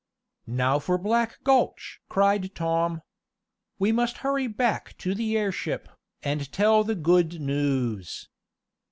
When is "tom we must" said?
2.55-4.17